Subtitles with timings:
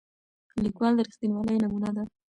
[0.63, 2.03] لیکوال د رښتینولۍ نمونه ده.